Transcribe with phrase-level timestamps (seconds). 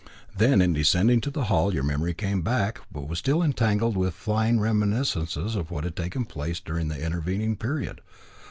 [0.35, 4.15] Then, in descending to the hall, your memory came back, but was still entangled with
[4.15, 8.01] flying reminiscences of what had taken place during the intervening period.